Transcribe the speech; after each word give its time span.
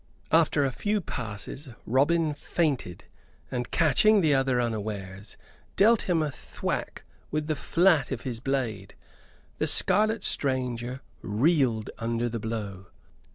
After 0.31 0.65
a 0.65 0.71
few 0.71 0.99
passes 0.99 1.69
Robin 1.85 2.33
feinted, 2.33 3.03
and, 3.51 3.69
catching 3.69 4.21
the 4.21 4.33
other 4.33 4.59
unawares, 4.59 5.37
dealt 5.75 6.09
him 6.09 6.23
a 6.23 6.31
thwack 6.31 7.03
with 7.29 7.45
the 7.45 7.55
flat 7.55 8.09
of 8.09 8.21
his 8.21 8.39
blade. 8.39 8.95
The 9.59 9.67
scarlet 9.67 10.23
stranger 10.23 11.01
reeled 11.21 11.91
under 11.99 12.27
the 12.29 12.39
blow. 12.39 12.87